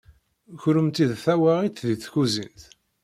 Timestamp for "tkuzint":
2.03-2.61